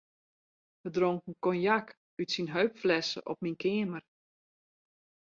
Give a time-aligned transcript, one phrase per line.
[0.83, 1.87] We dronken konjak
[2.21, 4.03] út syn heupflesse op myn keamer.